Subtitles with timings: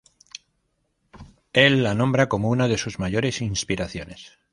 [1.53, 4.39] Él la nombra como una de sus mayores inspiraciones.